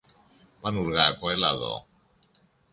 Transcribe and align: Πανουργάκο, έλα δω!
Πανουργάκο, 0.61 1.29
έλα 1.29 1.53
δω! 1.57 1.87